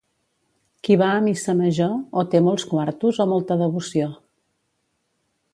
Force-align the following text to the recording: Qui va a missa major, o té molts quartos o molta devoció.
Qui 0.87 0.95
va 1.01 1.09
a 1.17 1.19
missa 1.25 1.55
major, 1.59 1.93
o 2.21 2.25
té 2.33 2.41
molts 2.47 2.67
quartos 2.73 3.23
o 3.27 3.31
molta 3.35 3.61
devoció. 3.63 4.13